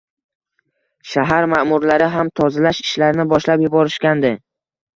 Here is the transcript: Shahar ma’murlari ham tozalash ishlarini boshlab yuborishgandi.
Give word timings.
Shahar 1.09 1.47
ma’murlari 1.51 2.09
ham 2.15 2.33
tozalash 2.41 2.81
ishlarini 2.89 3.29
boshlab 3.37 3.69
yuborishgandi. 3.69 4.37